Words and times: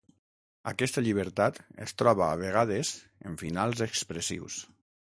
Aquesta 0.71 1.03
llibertat 1.07 1.59
es 1.87 1.95
troba 2.03 2.25
a 2.31 2.41
vegades 2.47 2.95
en 3.29 3.39
finals 3.47 3.89
expressius. 3.91 4.63